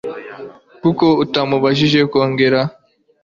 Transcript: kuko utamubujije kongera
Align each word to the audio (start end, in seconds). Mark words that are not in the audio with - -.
kuko 0.81 1.05
utamubujije 1.23 1.99
kongera 2.11 2.59